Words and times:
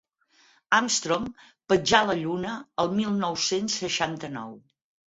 Armstrong 0.77 1.27
petjà 1.73 2.01
la 2.09 2.17
Lluna 2.23 2.57
el 2.87 2.93
mil 2.99 3.15
nou-cents 3.23 3.81
seixanta-nou. 3.87 4.61